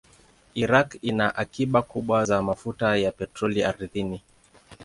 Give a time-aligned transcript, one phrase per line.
[0.63, 4.21] Iraq ina akiba kubwa za mafuta ya petroli ardhini.